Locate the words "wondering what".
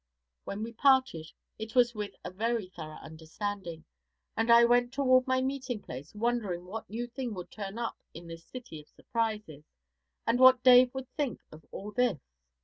6.15-6.89